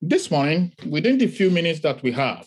[0.00, 2.46] this morning, within the few minutes that we have,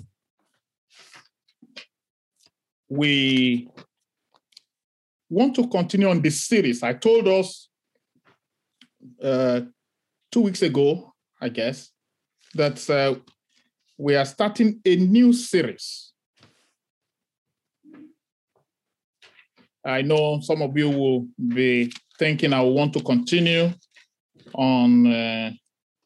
[2.90, 3.70] we
[5.29, 6.84] want to continue on this series.
[6.84, 7.70] I told us
[9.24, 9.62] uh,
[10.32, 11.92] two weeks ago, I guess,
[12.54, 13.16] that uh,
[13.97, 16.13] we are starting a new series.
[19.83, 23.71] I know some of you will be thinking I want to continue
[24.54, 25.52] on uh,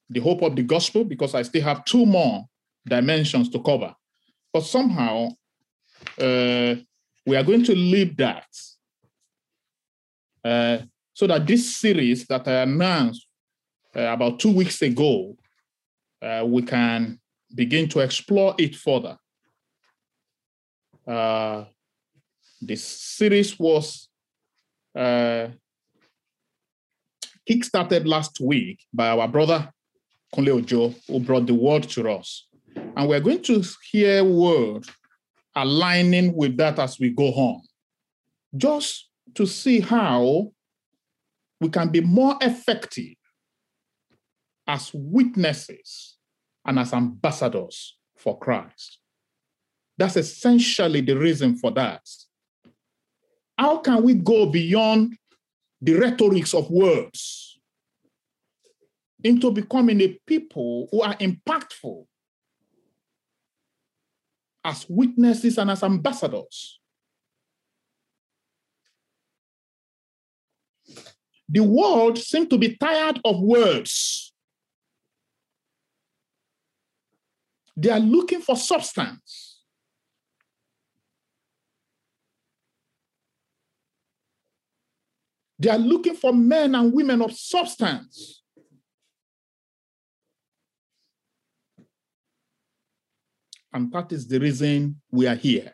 [0.10, 2.46] the hope of the gospel because I still have two more
[2.88, 3.94] dimensions to cover.
[4.54, 5.30] But somehow,
[6.20, 6.76] uh,
[7.26, 8.48] we are going to leave that
[10.44, 10.78] uh,
[11.14, 13.26] so that this series that I announced
[13.95, 15.36] uh, about two weeks ago,
[16.22, 17.20] uh, we can
[17.53, 19.17] begin to explore it further.
[21.08, 21.66] Uh,
[22.62, 24.09] this series was
[24.95, 25.48] uh,
[27.50, 29.72] kickstarted last week by our brother
[30.35, 32.48] Kunle Ojo, who brought the word to us.
[32.75, 34.85] And we're going to hear word
[35.55, 37.61] aligning with that as we go on,
[38.55, 40.52] just to see how
[41.61, 43.16] we can be more effective
[44.67, 46.17] as witnesses
[46.66, 48.99] and as ambassadors for Christ.
[49.97, 52.02] That's essentially the reason for that.
[53.58, 55.17] How can we go beyond
[55.81, 57.45] the rhetorics of words
[59.26, 62.06] into becoming a people who are impactful
[64.64, 66.80] as witnesses and as ambassadors?
[71.50, 74.32] The world seems to be tired of words.
[77.76, 79.60] They are looking for substance.
[85.58, 88.44] They are looking for men and women of substance.
[93.76, 95.73] And that is the reason we are here.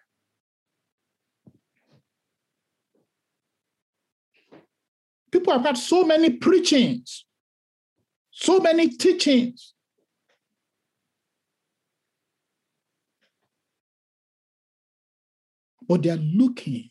[5.32, 7.26] People have had so many preachings,
[8.32, 9.76] so many teachings.
[15.88, 16.90] But they are looking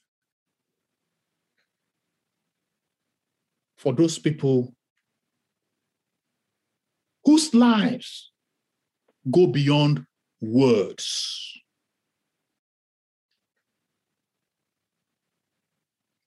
[3.78, 4.72] for those people
[7.24, 8.30] whose lives
[9.28, 10.06] go beyond
[10.40, 11.58] words.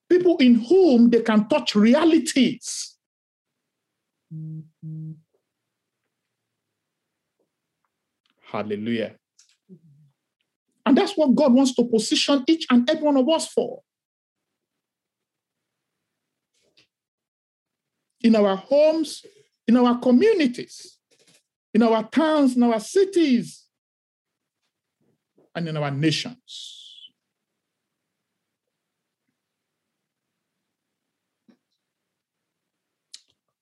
[0.10, 2.98] People in whom they can touch realities.
[8.42, 9.16] Hallelujah.
[10.86, 13.82] And that's what God wants to position each and every one of us for.
[18.22, 19.26] In our homes,
[19.68, 20.98] in our communities,
[21.74, 23.63] in our towns, in our cities,
[25.56, 27.12] and in our nations.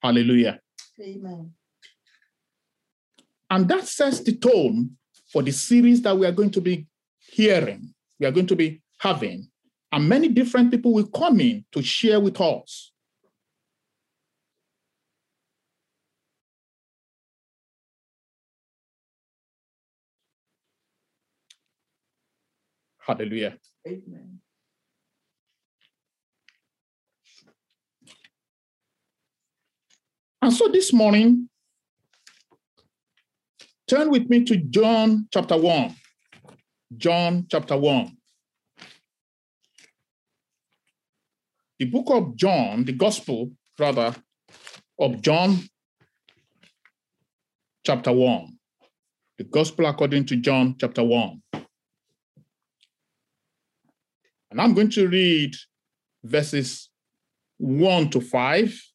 [0.01, 0.59] Hallelujah.
[0.99, 1.53] Amen.
[3.49, 4.97] And that sets the tone
[5.31, 6.87] for the series that we are going to be
[7.19, 9.47] hearing, we are going to be having.
[9.91, 12.90] And many different people will come in to share with us.
[23.01, 23.57] Hallelujah.
[23.87, 24.39] Amen.
[30.41, 31.49] And so this morning,
[33.87, 35.95] turn with me to John chapter 1.
[36.97, 38.17] John chapter 1.
[41.79, 44.15] The book of John, the gospel, rather,
[44.99, 45.57] of John
[47.83, 48.57] chapter 1.
[49.37, 51.41] The gospel according to John chapter 1.
[54.51, 55.55] And I'm going to read
[56.23, 56.89] verses
[57.57, 58.91] 1 to 5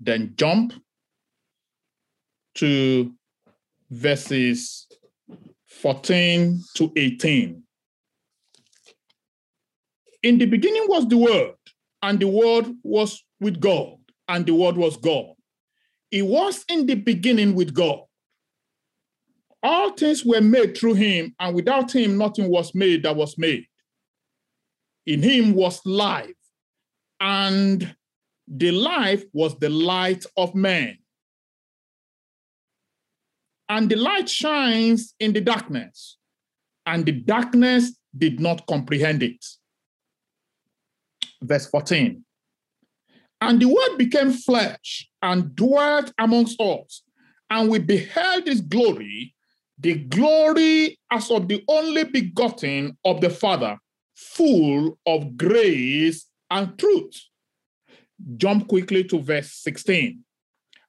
[0.00, 0.72] then jump
[2.54, 3.12] to
[3.90, 4.86] verses
[5.66, 7.62] 14 to 18.
[10.22, 11.54] In the beginning was the Word,
[12.02, 13.96] and the Word was with God,
[14.28, 15.26] and the Word was God.
[16.10, 18.00] It was in the beginning with God.
[19.62, 23.66] All things were made through him, and without him, nothing was made that was made.
[25.10, 26.40] In him was life,
[27.18, 27.96] and
[28.46, 30.98] the life was the light of man.
[33.68, 36.16] And the light shines in the darkness,
[36.86, 39.44] and the darkness did not comprehend it.
[41.42, 42.24] Verse 14.
[43.40, 47.02] And the word became flesh and dwelt amongst us,
[47.50, 49.34] and we beheld his glory,
[49.76, 53.76] the glory as of the only begotten of the Father,
[54.20, 57.22] full of grace and truth.
[58.36, 60.22] Jump quickly to verse 16.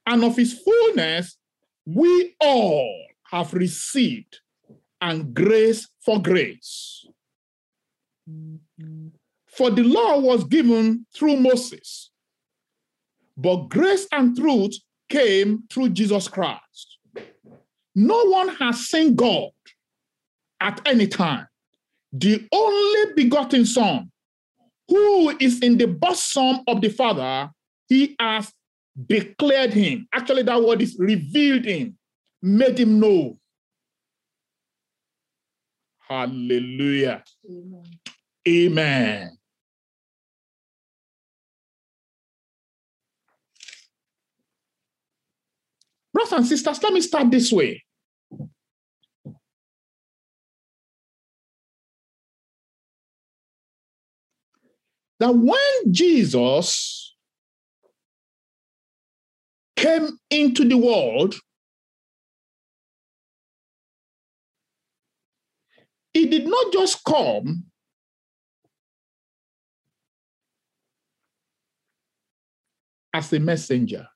[0.05, 1.37] And of his fullness,
[1.85, 4.39] we all have received,
[4.99, 7.05] and grace for grace.
[9.47, 12.11] For the law was given through Moses,
[13.37, 14.75] but grace and truth
[15.09, 16.97] came through Jesus Christ.
[17.95, 19.51] No one has seen God
[20.59, 21.47] at any time.
[22.13, 24.11] The only begotten Son,
[24.87, 27.49] who is in the bosom of the Father,
[27.87, 28.51] he has
[29.07, 30.07] declared him.
[30.13, 31.97] Actually, that word is revealed him,
[32.41, 33.37] made him know.
[36.07, 37.23] Hallelujah.
[37.49, 37.83] Amen.
[38.47, 39.37] Amen.
[46.13, 47.81] Brothers and sisters, let me start this way.
[55.21, 57.15] That when Jesus
[59.75, 61.35] came into the world,
[66.11, 67.65] he did not just come
[73.13, 74.07] as a messenger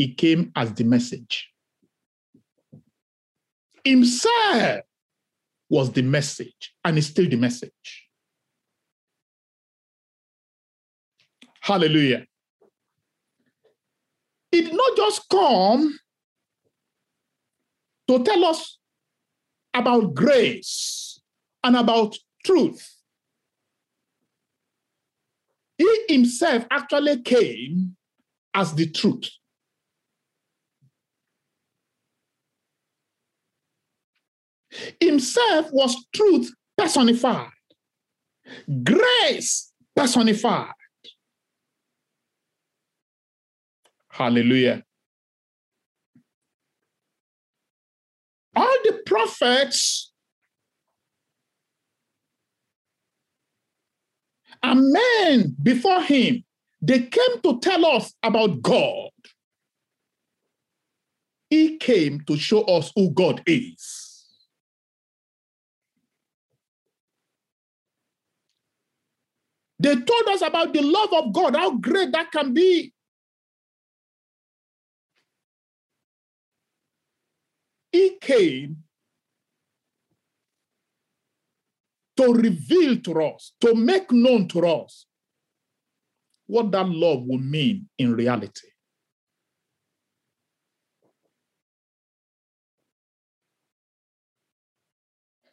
[0.00, 1.50] he came as the message.
[3.84, 4.80] Himself
[5.68, 8.09] was the message and is still the message.
[11.70, 12.26] Hallelujah.
[14.50, 15.96] It did not just come
[18.08, 18.78] to tell us
[19.72, 21.20] about grace
[21.62, 22.92] and about truth.
[25.78, 27.94] He himself actually came
[28.52, 29.30] as the truth.
[34.98, 37.52] Himself was truth personified,
[38.82, 40.72] grace personified.
[44.10, 44.82] Hallelujah.
[48.54, 50.12] All the prophets
[54.62, 56.44] and men before him,
[56.82, 59.10] they came to tell us about God.
[61.48, 64.26] He came to show us who God is.
[69.78, 72.92] They told us about the love of God, how great that can be.
[78.30, 78.76] Came
[82.16, 85.06] to reveal to us, to make known to us
[86.46, 88.68] what that love will mean in reality.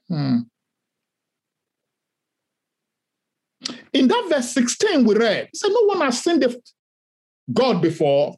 [0.10, 0.40] Hmm.
[3.94, 6.60] In that verse 16 we read, he said, No one has seen the
[7.54, 8.36] God before,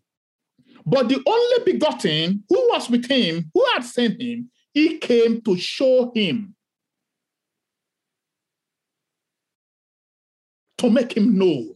[0.89, 5.55] but the only begotten who was with him, who had sent him, he came to
[5.55, 6.55] show him,
[10.79, 11.73] to make him know.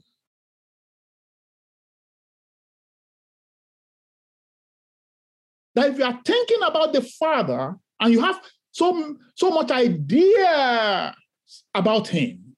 [5.76, 8.42] That if you are thinking about the Father and you have
[8.72, 11.16] so, so much idea
[11.76, 12.56] about him,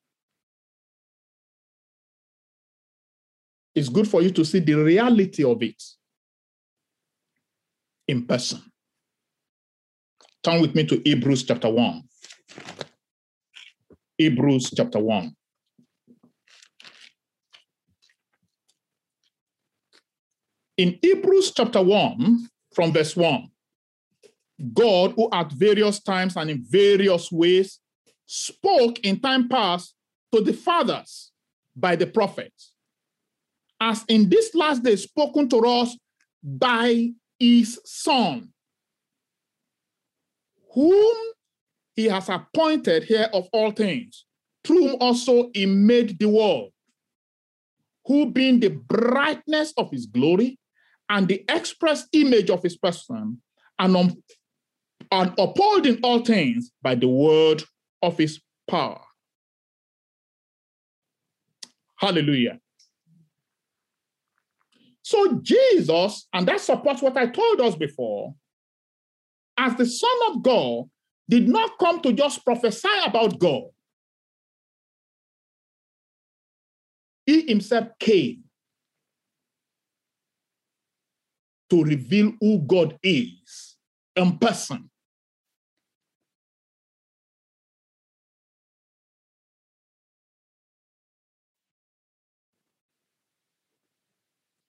[3.74, 5.82] it's good for you to see the reality of it
[8.08, 8.62] in person.
[10.44, 12.04] Turn with me to Hebrews chapter 1.
[14.18, 15.36] Hebrews chapter 1.
[20.78, 23.50] In Hebrews chapter 1, from verse 1,
[24.74, 27.80] God, who at various times and in various ways
[28.26, 29.96] spoke in time past
[30.34, 31.32] to the fathers
[31.76, 32.74] by the prophets,
[33.80, 35.98] as in this last day spoken to us
[36.44, 38.50] by his Son,
[40.74, 41.15] whom
[41.96, 44.25] he has appointed here of all things,
[44.63, 46.72] through whom also he made the world,
[48.06, 50.60] who being the brightness of his glory
[51.10, 53.42] and the express image of his person,
[53.80, 54.24] and, um,
[55.12, 57.63] and upholding all things by the word
[58.01, 59.01] of his power.
[61.98, 62.60] Hallelujah.
[65.06, 68.34] So Jesus, and that supports what I told us before,
[69.56, 70.86] as the Son of God,
[71.30, 73.66] did not come to just prophesy about God.
[77.28, 78.46] He himself came
[81.70, 83.76] to reveal who God is
[84.16, 84.90] in person.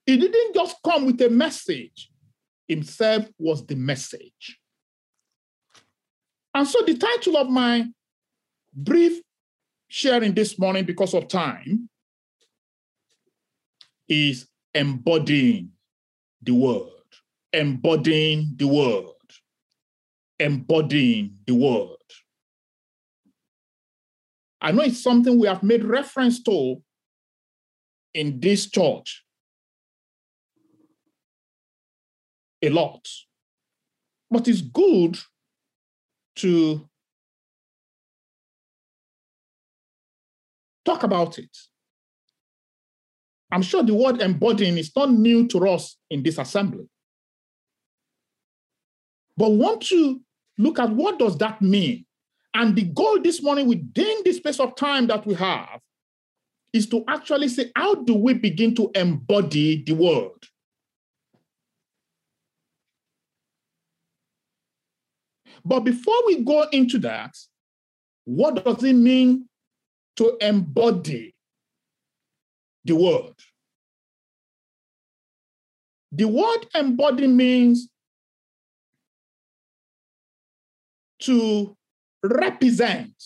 [0.07, 2.11] He didn't just come with a message,
[2.69, 4.61] himself was the message.
[6.55, 7.87] And so the title of my
[8.73, 9.21] brief
[9.89, 11.89] sharing this morning, because of time,
[14.09, 15.73] is embodying
[16.41, 16.91] the word,
[17.53, 19.13] embodying the word,
[20.39, 21.97] embodying the word.
[24.61, 26.81] I know it's something we have made reference to
[28.15, 29.26] in this church
[32.63, 33.07] a lot,
[34.31, 35.19] but it's good
[36.37, 36.89] to
[40.85, 41.57] talk about it.
[43.51, 46.89] I'm sure the word embodying is not new to us in this assembly.
[49.37, 50.21] But want to
[50.59, 52.07] look at what does that mean?
[52.55, 55.81] And the goal this morning within the space of time that we have
[56.73, 60.33] is to actually say, how do we begin to embody the word?
[65.67, 67.37] But before we go into that,
[68.25, 69.49] what does it mean
[70.15, 71.35] to embody
[72.85, 73.35] the word?
[76.13, 77.89] The word embody means
[81.23, 81.77] to
[82.23, 83.21] represent.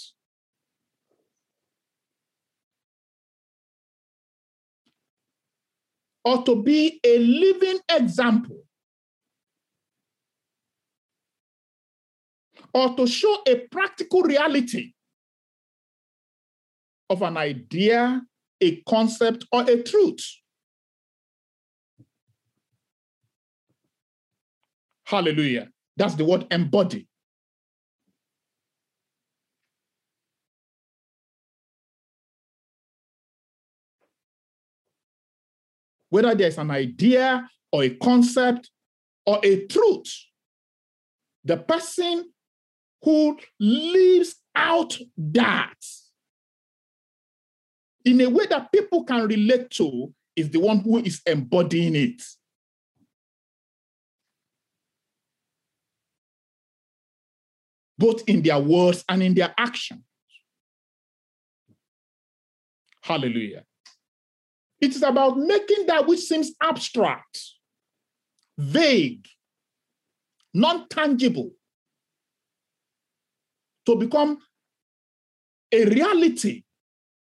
[6.25, 8.62] Or to be a living example
[12.73, 14.93] or to show a practical reality
[17.09, 18.23] of an idea,
[18.61, 20.25] a concept, or a truth.
[25.05, 25.69] Hallelujah.
[25.97, 27.09] That's the word embody.
[36.11, 38.71] Whether there's an idea or a concept
[39.27, 40.12] or a truth,
[41.45, 42.31] the person
[43.02, 45.75] who lives out that
[48.04, 52.23] in a way that people can relate to is the one who is embodying it.
[57.99, 60.02] Both in their words and in their actions.
[63.02, 63.64] Hallelujah.
[64.80, 67.42] It is about making that which seems abstract,
[68.57, 69.26] vague,
[70.54, 71.50] non tangible,
[73.87, 74.38] to become
[75.72, 76.62] a reality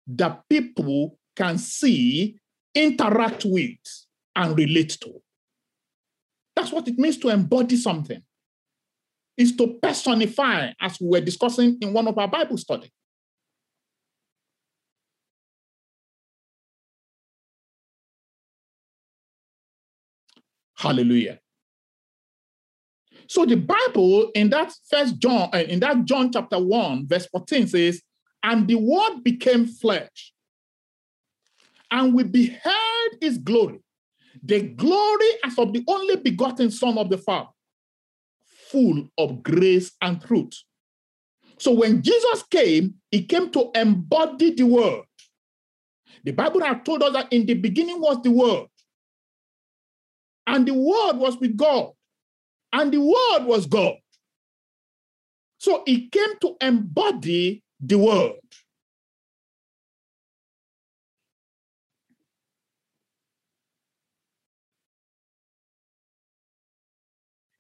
[0.07, 2.39] that people can see,
[2.75, 3.79] interact with,
[4.37, 5.21] and relate to.
[6.55, 8.23] That's what it means to embody something.
[9.37, 12.91] Is to personify, as we were discussing in one of our Bible studies.
[20.77, 21.41] Hallelujah.
[23.27, 27.67] So the Bible in that first John, uh, in that John chapter 1, verse 14
[27.67, 28.03] says,
[28.43, 30.33] and the word became flesh,
[31.91, 33.81] and we beheld his glory,
[34.43, 37.49] the glory as of the only begotten Son of the Father,
[38.71, 40.53] full of grace and truth.
[41.59, 45.03] So when Jesus came, he came to embody the word.
[46.25, 48.67] The Bible has told us that in the beginning was the word,
[50.47, 51.93] and the word was with God,
[52.75, 53.95] and the word was God.
[55.59, 58.35] So he came to embody the word.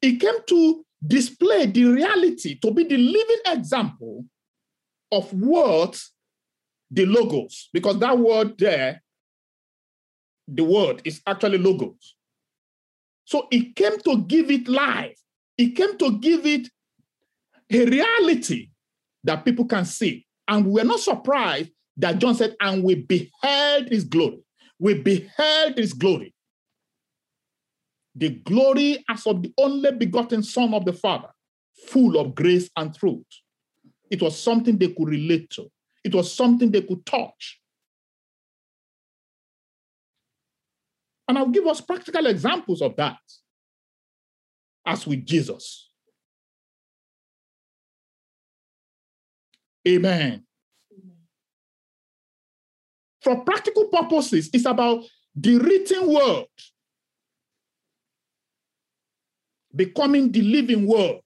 [0.03, 4.25] He came to display the reality, to be the living example
[5.13, 5.99] of what
[6.91, 9.03] the logos, because that word there,
[10.49, 12.14] the word is actually logos.
[13.25, 15.19] So he came to give it life.
[15.57, 16.69] He came to give it
[17.71, 18.71] a reality
[19.25, 20.27] that people can see.
[20.47, 24.41] And we're not surprised that John said, and we beheld his glory.
[24.79, 26.35] We beheld his glory.
[28.17, 31.31] The glory as of the only begotten Son of the Father,
[31.89, 33.25] full of grace and truth.
[34.11, 35.71] It was something they could relate to,
[36.05, 37.61] it was something they could touch.
[41.27, 43.19] And I'll give us practical examples of that,
[44.87, 45.91] as with Jesus.
[49.87, 50.45] Amen.
[53.23, 55.05] For practical purposes, it's about
[55.35, 56.47] the written word.
[59.75, 61.21] becoming the living word.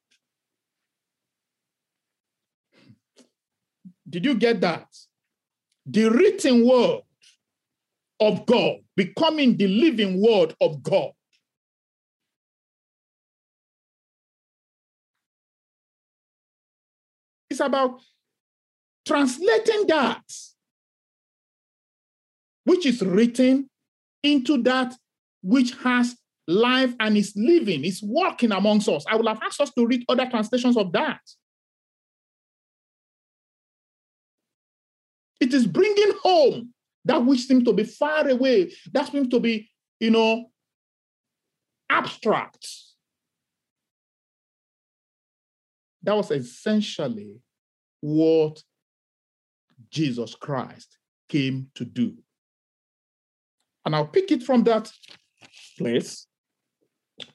[4.08, 4.86] Did you get that?
[5.84, 7.00] The written word
[8.20, 11.12] of God becoming the living word of God.
[17.50, 18.00] It's about
[19.06, 20.22] translating that
[22.64, 23.70] which is written
[24.22, 24.94] into that
[25.42, 29.04] which has life and is living, is walking amongst us.
[29.08, 31.20] I will have asked us to read other translations of that.
[35.40, 36.74] It is bringing home
[37.08, 40.50] that which seems to be far away, that seems to be, you know,
[41.90, 42.68] abstract.
[46.02, 47.40] That was essentially
[48.00, 48.62] what
[49.90, 50.98] Jesus Christ
[51.28, 52.14] came to do.
[53.84, 54.92] And I'll pick it from that
[55.78, 56.26] place.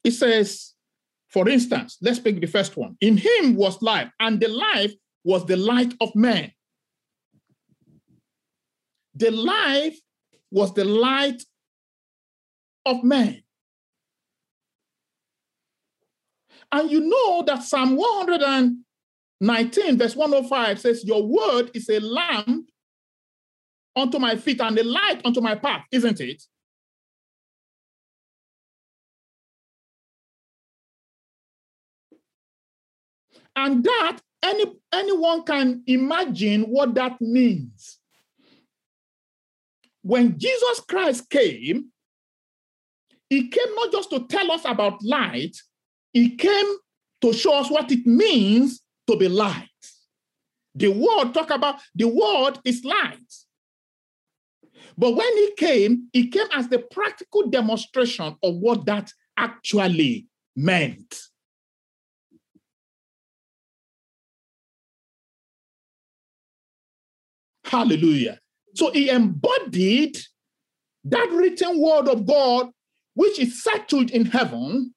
[0.04, 0.74] It says,
[1.30, 2.96] for instance, let's pick the first one.
[3.02, 6.52] In him was life, and the life was the light of men.
[9.16, 9.98] The life
[10.52, 11.44] was the light
[12.86, 13.44] of men.
[16.72, 22.70] And you know that Psalm 119, verse 105 says, Your word is a lamp
[23.96, 26.44] unto my feet and a light unto my path, isn't it?
[33.56, 38.00] And that any anyone can imagine what that means.
[40.04, 41.86] When Jesus Christ came,
[43.30, 45.58] he came not just to tell us about light,
[46.12, 46.66] he came
[47.22, 49.70] to show us what it means to be light.
[50.76, 53.18] The word talk about the word is light.
[54.98, 61.20] But when he came, he came as the practical demonstration of what that actually meant.
[67.64, 68.40] Hallelujah.
[68.76, 70.18] So he embodied
[71.06, 72.70] that written word of God,
[73.14, 74.94] which is settled in heaven.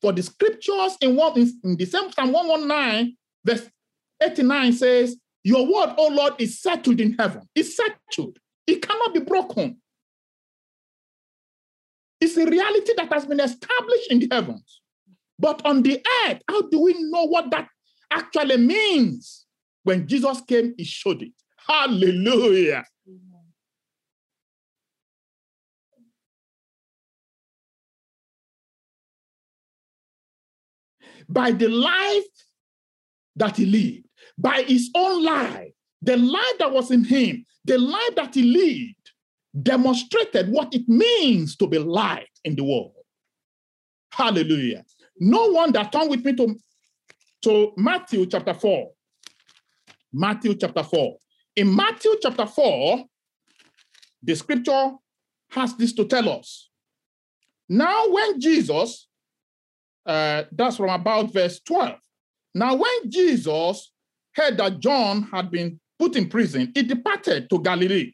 [0.00, 3.68] For the scriptures in what in the same Psalm 119, verse
[4.22, 7.42] 89 says, Your word, O Lord, is settled in heaven.
[7.54, 8.38] It's settled.
[8.66, 9.80] It cannot be broken.
[12.20, 14.80] It's a reality that has been established in the heavens.
[15.38, 17.68] But on the earth, how do we know what that
[18.10, 19.46] actually means?
[19.84, 21.32] When Jesus came, he showed it.
[21.68, 22.84] Hallelujah.
[31.28, 32.24] By the life
[33.36, 34.06] that he lived,
[34.38, 38.94] by his own life, the life that was in him, the life that he lived,
[39.62, 42.92] demonstrated what it means to be light in the world.
[44.10, 44.84] Hallelujah.
[45.18, 46.56] No wonder, turn with me to,
[47.42, 48.90] to Matthew chapter 4.
[50.12, 51.16] Matthew chapter 4.
[51.58, 53.04] In Matthew chapter 4,
[54.22, 54.92] the scripture
[55.50, 56.70] has this to tell us.
[57.68, 59.08] Now, when Jesus,
[60.06, 61.98] uh, that's from about verse 12.
[62.54, 63.90] Now, when Jesus
[64.36, 68.12] heard that John had been put in prison, he departed to Galilee.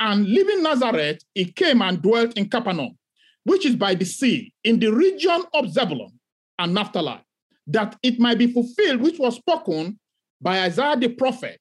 [0.00, 2.96] And leaving Nazareth, he came and dwelt in Capernaum,
[3.44, 6.18] which is by the sea, in the region of Zebulun
[6.58, 7.20] and Naphtali,
[7.66, 10.00] that it might be fulfilled, which was spoken
[10.40, 11.60] by Isaiah the prophet,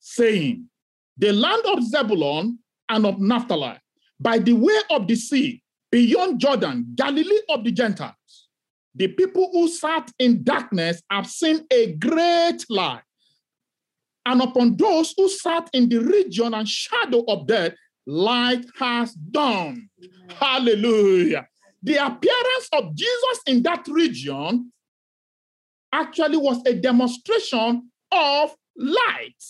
[0.00, 0.68] saying,
[1.16, 2.58] The land of Zebulun
[2.88, 3.78] and of Naphtali,
[4.18, 8.48] by the way of the sea, beyond Jordan, Galilee of the Gentiles,
[8.94, 13.02] the people who sat in darkness have seen a great light.
[14.26, 17.72] And upon those who sat in the region and shadow of death,
[18.06, 19.88] light has dawned.
[20.28, 21.46] Hallelujah.
[21.82, 24.72] The appearance of Jesus in that region
[25.92, 29.42] actually was a demonstration of light.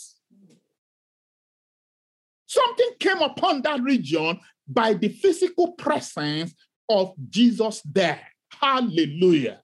[2.50, 6.52] Something came upon that region by the physical presence
[6.88, 8.26] of Jesus there.
[8.60, 9.60] Hallelujah.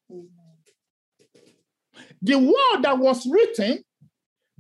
[2.22, 3.83] The word that was written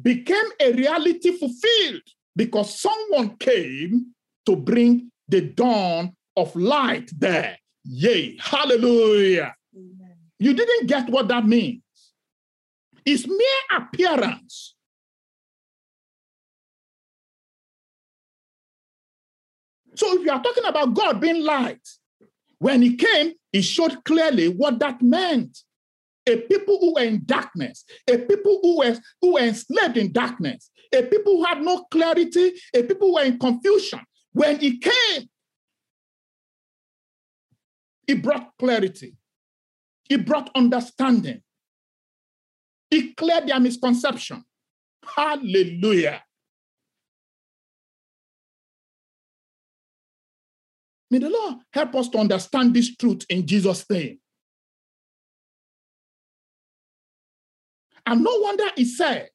[0.02, 2.02] became a reality fulfilled
[2.34, 4.06] because someone came
[4.46, 7.56] to bring the dawn of light there.
[7.84, 8.36] Yay.
[8.40, 9.54] Hallelujah.
[9.72, 10.16] Amen.
[10.40, 11.82] You didn't get what that means.
[13.04, 14.75] It's mere appearance
[19.96, 21.86] So if you are talking about God being light,
[22.58, 25.58] when he came, he showed clearly what that meant.
[26.28, 30.70] A people who were in darkness, a people who were, who were enslaved in darkness,
[30.92, 34.00] a people who had no clarity, a people who were in confusion.
[34.32, 35.28] When he came,
[38.06, 39.14] he brought clarity.
[40.04, 41.42] He brought understanding.
[42.90, 44.44] He cleared their misconception.
[45.04, 46.22] Hallelujah.
[51.10, 54.18] May the Lord help us to understand this truth in Jesus' name.
[58.04, 59.28] And no wonder he said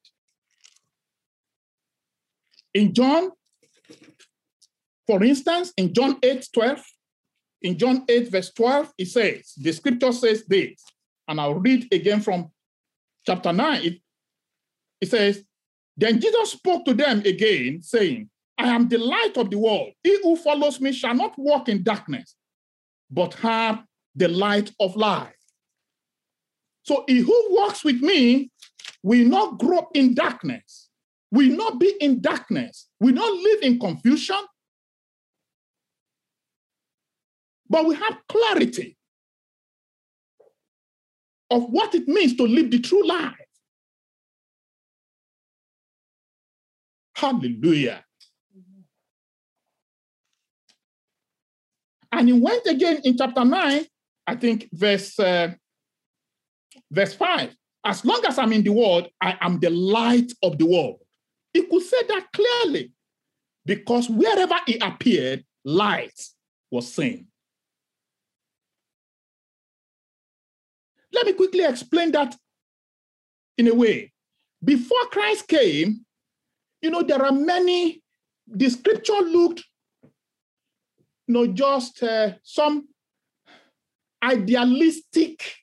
[2.74, 3.30] in John,
[5.06, 6.84] for instance, in John 8 12,
[7.62, 10.82] in John 8, verse 12, it says, the scripture says this,
[11.28, 12.50] and I'll read again from
[13.26, 13.82] chapter 9.
[13.84, 14.00] It,
[15.00, 15.44] it says,
[15.96, 19.92] Then Jesus spoke to them again, saying, I am the light of the world.
[20.02, 22.36] He who follows me shall not walk in darkness,
[23.10, 23.84] but have
[24.14, 25.34] the light of life.
[26.82, 28.50] So he who walks with me
[29.02, 30.88] will not grow in darkness,
[31.30, 34.36] will not be in darkness, will not live in confusion,
[37.68, 38.96] but we have clarity
[41.50, 43.34] of what it means to live the true life.
[47.14, 48.04] Hallelujah.
[52.12, 53.84] And he went again in chapter 9,
[54.26, 55.52] I think verse uh,
[56.90, 57.56] verse 5.
[57.84, 61.00] As long as I'm in the world, I am the light of the world.
[61.52, 62.92] He could say that clearly
[63.64, 66.18] because wherever he appeared, light
[66.70, 67.26] was seen.
[71.12, 72.36] Let me quickly explain that
[73.58, 74.12] in a way.
[74.64, 76.04] Before Christ came,
[76.80, 78.02] you know, there are many,
[78.46, 79.62] the scripture looked,
[81.32, 82.88] know, just uh, some
[84.22, 85.54] idealistic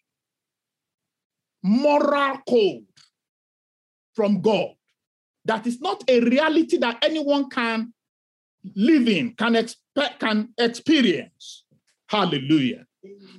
[1.63, 2.85] moral code
[4.13, 4.71] from God
[5.45, 7.93] that is not a reality that anyone can
[8.75, 11.63] live in, can expect, can experience.
[12.07, 12.85] Hallelujah.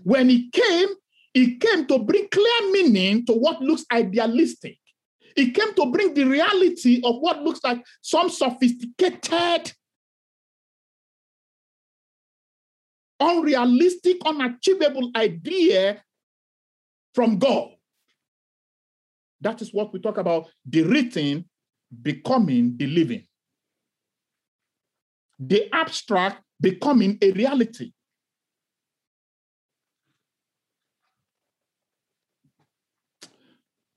[0.04, 0.88] When he came,
[1.34, 4.78] he came to bring clear meaning to what looks idealistic.
[5.36, 9.72] He came to bring the reality of what looks like some sophisticated,
[13.20, 16.02] unrealistic, unachievable idea
[17.14, 17.70] from God.
[19.40, 21.44] That is what we talk about the written
[22.02, 23.26] becoming the living,
[25.38, 27.92] the abstract becoming a reality.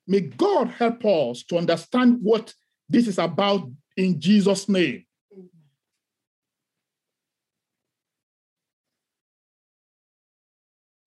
[0.07, 2.53] May God help us to understand what
[2.89, 5.05] this is about in Jesus' name.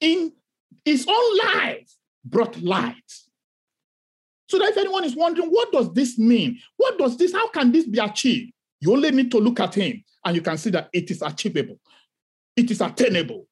[0.00, 0.32] In
[0.84, 1.90] his own life
[2.24, 2.94] brought light.
[4.48, 6.58] So that if anyone is wondering, what does this mean?
[6.76, 8.52] What does this, how can this be achieved?
[8.80, 11.80] You only need to look at him and you can see that it is achievable.
[12.56, 13.46] It is attainable.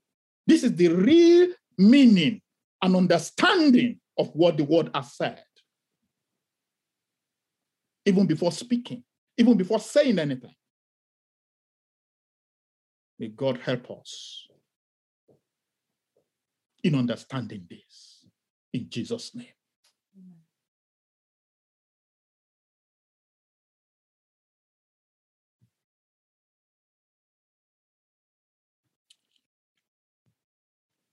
[0.46, 2.40] This is the real meaning
[2.80, 5.42] and understanding of what the word has said.
[8.06, 9.02] Even before speaking,
[9.36, 10.54] even before saying anything.
[13.18, 14.46] May God help us
[16.84, 18.26] in understanding this
[18.72, 19.46] in Jesus' name.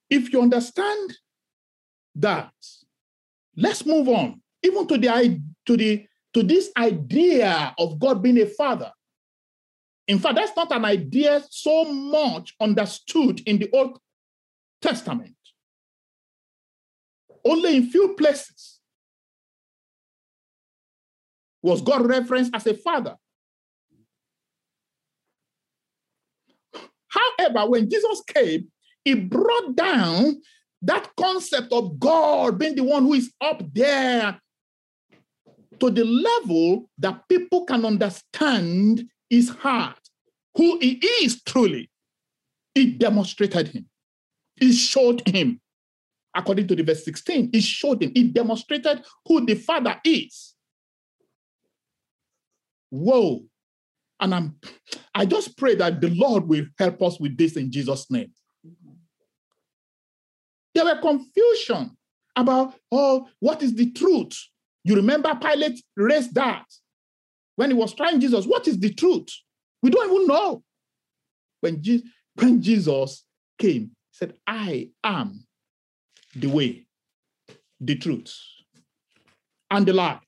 [0.10, 1.18] If you understand
[2.16, 2.52] that,
[3.56, 8.46] let's move on, even to the to the to this idea of God being a
[8.46, 8.92] father.
[10.08, 14.00] In fact, that's not an idea so much understood in the Old
[14.82, 15.36] Testament.
[17.44, 18.80] Only in few places
[21.62, 23.16] was God referenced as a father.
[27.08, 28.72] However, when Jesus came,
[29.04, 30.42] he brought down
[30.84, 34.40] that concept of God being the one who is up there
[35.80, 40.00] to the level that people can understand his heart,
[40.56, 41.90] who he is truly.
[42.76, 43.88] He demonstrated him.
[44.56, 45.60] He showed him.
[46.36, 48.12] According to the verse 16, it showed him.
[48.16, 50.54] it demonstrated who the Father is.
[52.90, 53.44] Whoa.
[54.20, 54.56] And I'm
[55.16, 58.32] I just pray that the Lord will help us with this in Jesus' name.
[60.74, 61.98] There were confusion
[62.36, 64.38] about, oh, what is the truth?
[64.84, 66.66] You remember Pilate raised that
[67.56, 68.46] when he was trying Jesus.
[68.46, 69.28] What is the truth?
[69.84, 70.64] We don't even know.
[71.60, 72.04] When, Je-
[72.36, 73.24] when Jesus
[73.60, 75.46] came, he said, I am
[76.36, 76.86] the way,
[77.80, 78.34] the truth,
[79.70, 80.20] and the life.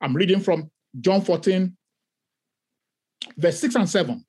[0.00, 1.76] I'm reading from John 14,
[3.36, 4.24] verse 6 and 7.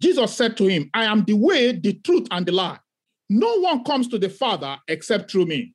[0.00, 2.78] Jesus said to him, I am the way, the truth, and the life.
[3.30, 5.74] No one comes to the Father except through me.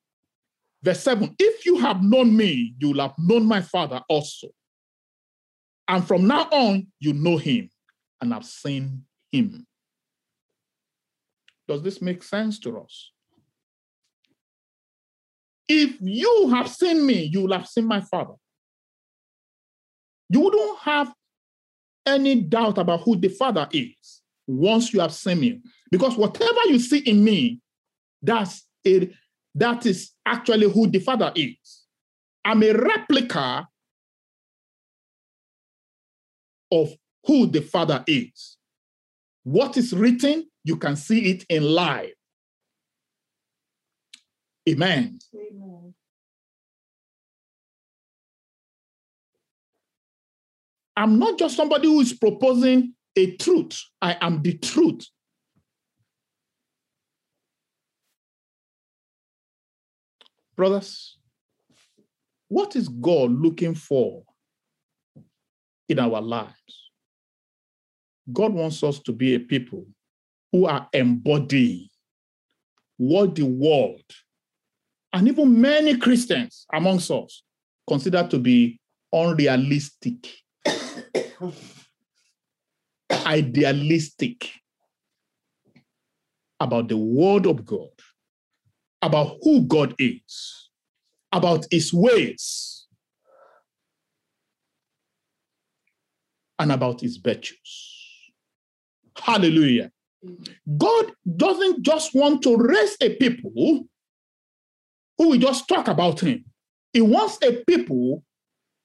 [0.84, 4.48] Verse 7 If you have known me, you will have known my Father also.
[5.88, 7.70] And from now on, you know him
[8.22, 9.66] and have seen him.
[11.68, 13.12] Does this make sense to us?
[15.70, 18.34] If you have seen me, you will have seen my Father.
[20.30, 21.14] You don't have
[22.08, 25.62] any doubt about who the Father is once you have seen me.
[25.92, 27.60] Because whatever you see in me,
[28.22, 29.14] that's it,
[29.54, 31.86] that is actually who the Father is.
[32.44, 33.68] I'm a replica
[36.72, 36.90] of
[37.26, 38.58] who the Father is.
[39.44, 42.14] What is written, you can see it in life.
[44.68, 45.20] Amen.
[45.36, 45.94] Amen.
[50.96, 55.06] I'm not just somebody who is proposing a truth, I am the truth.
[60.56, 61.18] Brothers,
[62.50, 64.24] what is God looking for
[65.88, 66.92] in our lives?
[68.32, 69.86] God wants us to be a people
[70.52, 71.88] who are embodying
[72.98, 74.04] what the world
[75.14, 77.44] and even many Christians amongst us
[77.88, 78.80] consider to be
[79.12, 80.28] unrealistic
[83.26, 84.52] idealistic
[86.60, 87.90] about the word of God,
[89.02, 90.70] about who God is,
[91.32, 92.88] about his ways,
[96.58, 97.96] and about his virtues.
[99.18, 99.92] Hallelujah.
[100.78, 103.88] God doesn't just want to raise a people
[105.20, 106.44] who will just talk about him.
[106.94, 108.24] He wants a people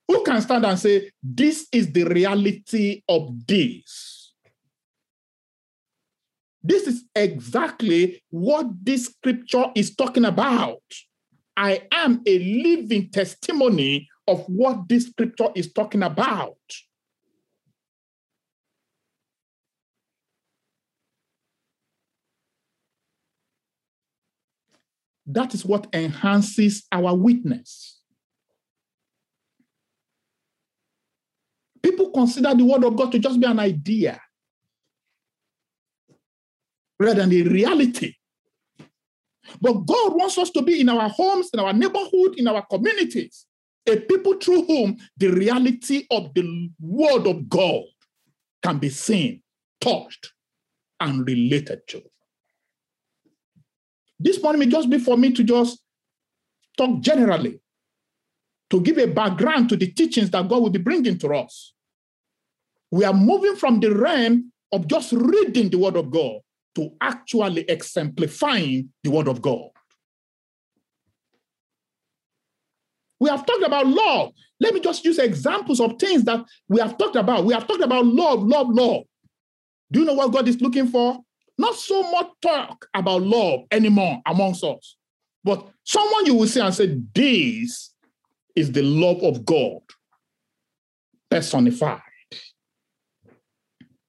[0.06, 4.34] who can stand and say, This is the reality of this?
[6.62, 10.82] This is exactly what this scripture is talking about.
[11.56, 16.56] I am a living testimony of what this scripture is talking about.
[25.26, 28.00] That is what enhances our witness.
[31.82, 34.20] People consider the word of God to just be an idea
[36.98, 38.14] rather than a reality.
[39.60, 43.46] But God wants us to be in our homes, in our neighborhood, in our communities,
[43.86, 47.84] a people through whom the reality of the word of God
[48.62, 49.42] can be seen,
[49.80, 50.32] touched,
[51.00, 52.02] and related to.
[54.18, 55.80] This morning may just be for me to just
[56.76, 57.60] talk generally,
[58.70, 61.74] to give a background to the teachings that God will be bringing to us
[62.94, 66.38] we are moving from the realm of just reading the word of God
[66.76, 69.70] to actually exemplifying the word of God.
[73.18, 74.30] We have talked about love.
[74.60, 77.44] Let me just use examples of things that we have talked about.
[77.44, 79.02] We have talked about love, love, love.
[79.90, 81.18] Do you know what God is looking for?
[81.56, 84.96] Not so much talk about love anymore amongst us,
[85.44, 87.92] but someone you will see and say, This
[88.56, 89.80] is the love of God
[91.30, 92.00] personified.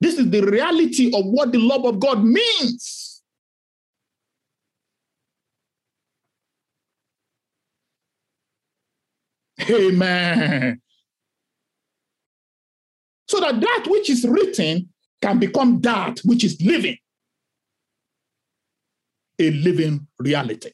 [0.00, 3.22] This is the reality of what the love of God means.
[9.70, 10.80] Amen.
[13.28, 14.88] So that that which is written
[15.20, 16.98] can become that which is living.
[19.38, 20.72] A living reality.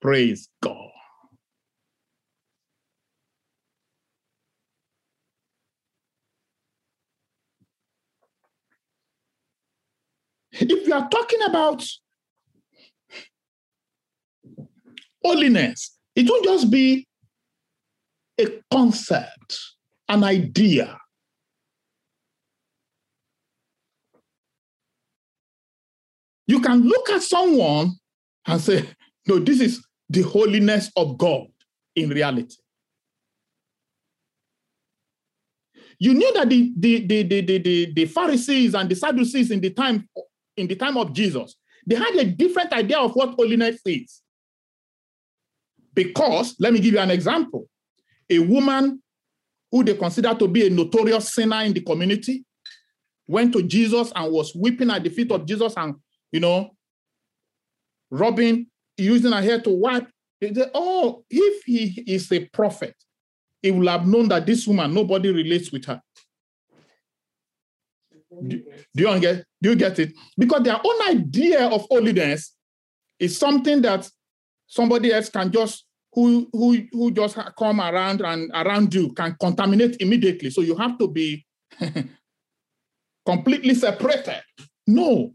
[0.00, 0.90] Praise God.
[10.52, 11.84] If you are talking about
[15.24, 17.06] holiness, it won't just be
[18.38, 19.58] a concept,
[20.08, 20.98] an idea.
[26.50, 27.92] You can look at someone
[28.44, 28.84] and say,
[29.24, 31.46] no, this is the holiness of God
[31.94, 32.56] in reality.
[36.00, 39.70] You knew that the, the, the, the, the, the Pharisees and the Sadducees in the
[39.70, 40.08] time
[40.56, 41.54] in the time of Jesus,
[41.86, 44.20] they had a different idea of what holiness is.
[45.94, 47.68] Because, let me give you an example.
[48.28, 49.00] A woman
[49.70, 52.44] who they consider to be a notorious sinner in the community
[53.28, 55.94] went to Jesus and was weeping at the feet of Jesus and,
[56.32, 56.70] you know,
[58.10, 58.66] rubbing,
[58.96, 60.08] using her hair to wipe.
[60.42, 62.94] Said, Oh, if he is a prophet,
[63.62, 66.00] he will have known that this woman, nobody relates with her.
[68.46, 68.62] Do,
[68.96, 70.12] do you get do you get it?
[70.38, 72.54] Because their own idea of holiness
[73.18, 74.08] is something that
[74.66, 79.96] somebody else can just who who who just come around and around you can contaminate
[80.00, 80.50] immediately.
[80.50, 81.44] So you have to be
[83.26, 84.42] completely separated.
[84.86, 85.32] No.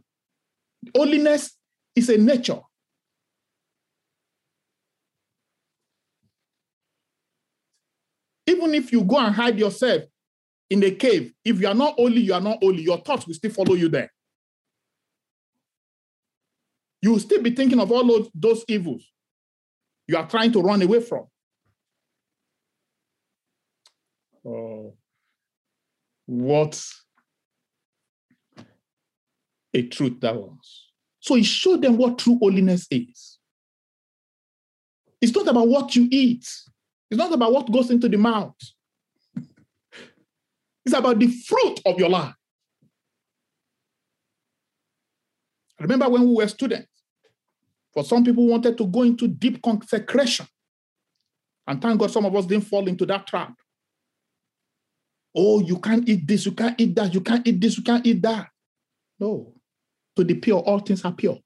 [0.93, 1.57] Holiness
[1.95, 2.59] is a nature.
[8.47, 10.03] Even if you go and hide yourself
[10.69, 13.33] in a cave, if you are not holy, you are not holy, your thoughts will
[13.33, 14.11] still follow you there.
[17.01, 19.03] You will still be thinking of all those evils
[20.07, 21.25] you are trying to run away from.
[24.45, 24.93] Oh,
[26.27, 26.83] what
[29.75, 30.85] a truth that was.
[31.19, 33.39] So he showed them what true holiness is.
[35.21, 36.47] It's not about what you eat,
[37.09, 38.55] it's not about what goes into the mouth.
[40.85, 42.33] it's about the fruit of your life.
[45.79, 46.87] remember when we were students,
[47.93, 50.47] for some people wanted to go into deep consecration.
[51.67, 53.53] And thank God some of us didn't fall into that trap.
[55.35, 58.05] Oh, you can't eat this, you can't eat that, you can't eat this, you can't
[58.05, 58.47] eat that.
[59.19, 59.53] No.
[60.15, 61.39] To the pure, all things are pure.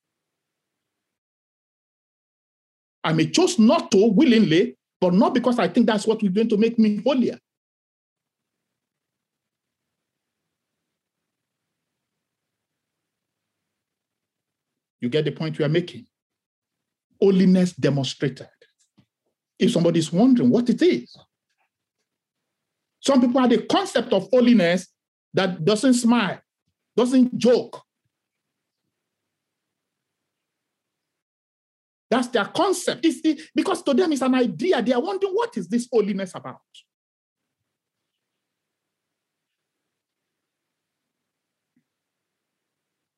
[3.04, 6.50] I may choose not to willingly, but not because I think that's what is going
[6.50, 7.40] to make me holier.
[15.02, 16.06] You get the point we are making?
[17.22, 18.48] Holiness demonstrated.
[19.58, 21.18] If somebody is wondering what it is,
[23.00, 24.88] some people have the concept of holiness
[25.34, 26.40] that doesn't smile,
[26.96, 27.82] doesn't joke.
[32.10, 33.06] That's their concept.
[33.06, 34.82] It's, because to them it's an idea.
[34.82, 36.60] They are wondering what is this holiness about?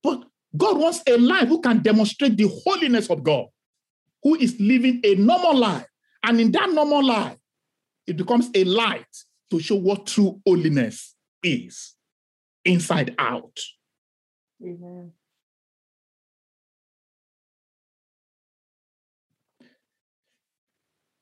[0.03, 0.25] But
[0.55, 3.45] God wants a life who can demonstrate the holiness of God,
[4.23, 5.85] who is living a normal life.
[6.23, 7.37] And in that normal life,
[8.05, 9.05] it becomes a light
[9.51, 11.95] to show what true holiness is
[12.65, 13.57] inside out.
[14.61, 15.13] Amen.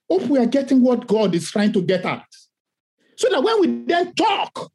[0.09, 2.25] Hope we are getting what God is trying to get at.
[3.15, 4.71] So that when we then talk,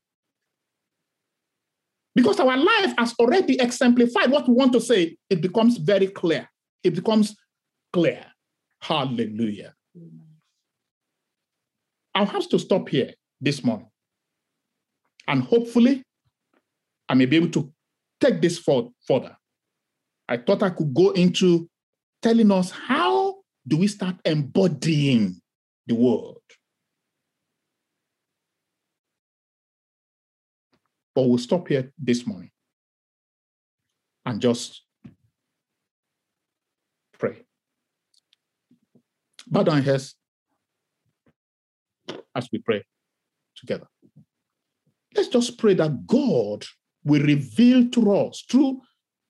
[2.15, 6.49] because our life has already exemplified what we want to say, it becomes very clear.
[6.83, 7.37] It becomes
[7.93, 8.25] clear.
[8.81, 9.75] Hallelujah.
[12.15, 13.89] I'll have to stop here this morning.
[15.27, 16.05] And hopefully,
[17.09, 17.73] I may be able to
[18.21, 19.37] take this further.
[20.29, 21.69] I thought I could go into
[22.23, 23.04] telling us how
[23.67, 25.41] do we start embodying
[25.87, 26.37] the word.
[31.15, 32.51] But we'll stop here this morning
[34.27, 34.83] and just
[37.19, 37.37] pray.
[39.47, 40.17] Bow down heads
[42.35, 42.83] as we pray
[43.57, 43.87] together.
[45.15, 46.65] Let's just pray that God
[47.05, 48.81] will reveal to us through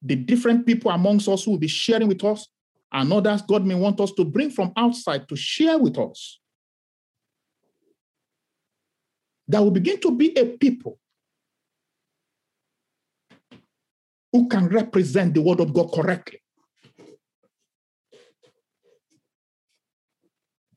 [0.00, 2.48] the different people amongst us who will be sharing with us
[2.94, 6.38] and others God may want us to bring from outside to share with us.
[9.48, 10.98] That will begin to be a people
[14.32, 16.40] who can represent the word of God correctly.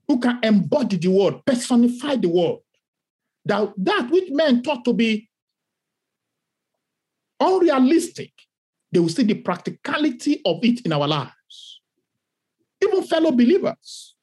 [0.07, 2.57] Who can embody the word, personify the word.
[3.45, 5.29] That, that which men thought to be
[7.39, 8.31] unrealistic,
[8.91, 11.36] they will see the practicality of it in our lives even
[13.07, 14.15] fellow believers.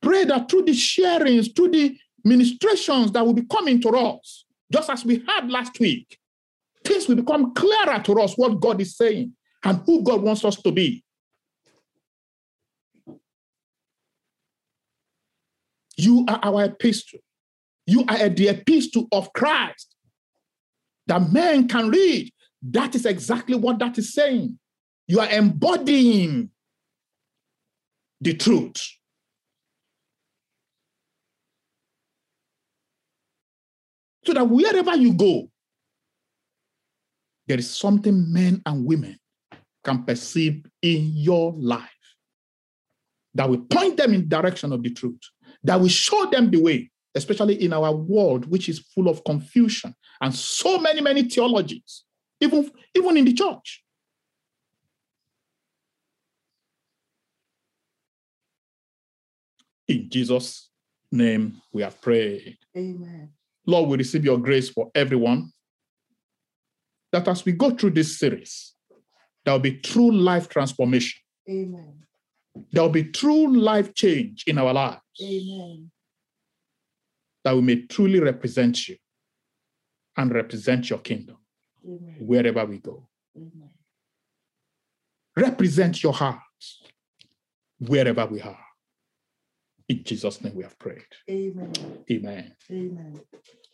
[0.00, 4.90] Pray that through the sharings, through the ministrations that will be coming to us, just
[4.90, 6.18] as we had last week,
[6.84, 9.32] things will become clearer to us what God is saying
[9.64, 11.04] and who God wants us to be.
[15.96, 17.20] You are our epistle.
[17.86, 19.94] You are the epistle of Christ
[21.06, 22.32] that men can read
[22.62, 24.58] that is exactly what that is saying.
[25.08, 26.50] You are embodying
[28.20, 28.76] the truth.
[34.24, 35.50] So that wherever you go,
[37.48, 39.18] there is something men and women
[39.82, 41.88] can perceive in your life
[43.34, 45.18] that will point them in the direction of the truth,
[45.64, 49.92] that will show them the way, especially in our world, which is full of confusion
[50.20, 52.04] and so many, many theologies
[52.42, 53.82] even, even in the church.
[59.86, 60.70] In Jesus'
[61.10, 62.58] name we have prayed.
[62.76, 63.30] Amen.
[63.66, 65.52] Lord, we receive your grace for everyone.
[67.12, 68.74] That as we go through this series,
[69.44, 71.20] there will be true life transformation.
[71.48, 72.02] Amen.
[72.72, 75.00] There will be true life change in our lives.
[75.22, 75.90] Amen.
[77.44, 78.96] That we may truly represent you
[80.16, 81.36] and represent your kingdom
[81.84, 82.16] Amen.
[82.20, 83.08] wherever we go.
[83.36, 83.70] Amen.
[85.36, 86.38] Represent your heart
[87.78, 88.58] wherever we are.
[89.88, 91.02] In Jesus' name we have prayed.
[91.28, 91.72] Amen.
[92.10, 92.54] Amen.
[92.70, 93.20] Amen.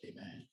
[0.04, 0.47] Amen.